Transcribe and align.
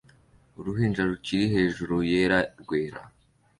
Uruhinja 0.59 1.01
rukiri 1.09 1.45
hejuru 1.55 1.95
yera 2.11 2.39
rwera 2.61 3.01